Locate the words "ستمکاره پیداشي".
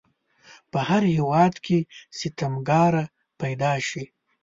2.17-4.03